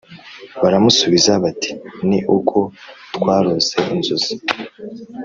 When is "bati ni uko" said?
1.43-2.57